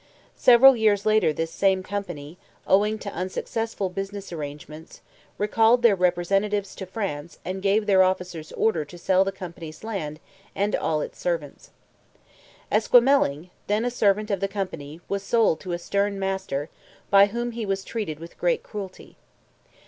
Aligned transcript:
Several 0.39 0.75
years 0.75 1.05
later 1.05 1.31
this 1.31 1.51
same 1.51 1.83
company, 1.83 2.39
owing 2.65 2.97
to 2.97 3.13
unsuccessful 3.13 3.87
business 3.87 4.33
arrangements, 4.33 5.01
recalled 5.37 5.83
their 5.83 5.93
representatives 5.95 6.73
to 6.73 6.87
France 6.87 7.37
and 7.45 7.61
gave 7.61 7.85
their 7.85 8.01
officers 8.01 8.51
orders 8.53 8.87
to 8.87 8.97
sell 8.97 9.23
the 9.23 9.31
company's 9.31 9.83
land 9.83 10.19
and 10.55 10.75
all 10.75 11.01
its 11.01 11.19
servants. 11.19 11.69
Esquemeling 12.71 13.51
then 13.67 13.85
a 13.85 13.91
servant 13.91 14.31
of 14.31 14.39
the 14.39 14.47
company 14.47 15.01
was 15.07 15.21
sold 15.21 15.59
to 15.59 15.71
a 15.71 15.77
stern 15.77 16.17
master 16.17 16.69
by 17.11 17.27
whom 17.27 17.51
he 17.51 17.63
was 17.63 17.83
treated 17.83 18.19
with 18.19 18.39
great 18.39 18.63
cruelty. 18.63 19.17